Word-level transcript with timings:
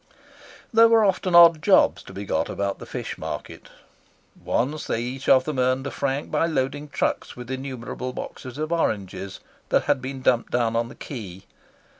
There 0.73 0.87
were 0.87 1.05
often 1.05 1.35
odd 1.35 1.61
jobs 1.61 2.01
to 2.01 2.11
be 2.11 2.25
got 2.25 2.49
about 2.49 2.79
the 2.79 2.87
fish 2.87 3.19
market. 3.19 3.69
Once 4.43 4.87
they 4.87 4.99
each 4.99 5.29
of 5.29 5.43
them 5.43 5.59
earned 5.59 5.85
a 5.85 5.91
franc 5.91 6.31
by 6.31 6.47
loading 6.47 6.89
trucks 6.89 7.35
with 7.35 7.51
innumerable 7.51 8.11
boxes 8.11 8.57
of 8.57 8.71
oranges 8.71 9.41
that 9.69 9.83
had 9.83 10.01
been 10.01 10.23
dumped 10.23 10.51
down 10.51 10.75
on 10.75 10.89
the 10.89 10.95
quay. 10.95 11.43